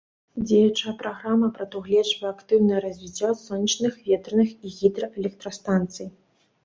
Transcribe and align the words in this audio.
Дзеючая 0.43 0.93
праграма 1.01 1.49
прадугледжвае 1.57 2.31
актыўнае 2.31 2.79
развіццё 2.87 3.29
сонечных, 3.45 3.93
ветраных 4.09 4.49
і 4.65 4.75
гідраэлектрастанцый. 4.79 6.07